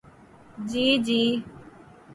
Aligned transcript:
جی 0.69 0.85
جی۔ 1.05 1.21